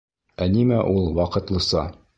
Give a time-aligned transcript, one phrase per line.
[0.45, 1.87] Ә нимә ул «ваҡытлыса»?